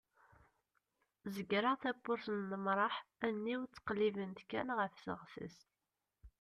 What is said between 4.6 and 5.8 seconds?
ɣef teɣtest